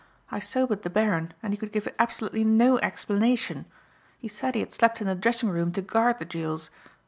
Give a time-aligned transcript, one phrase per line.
[0.31, 3.65] I sobered the Baron and he could give absolutely no explanation.
[4.17, 6.71] He said he had slept in the dressing room to guard the jewels.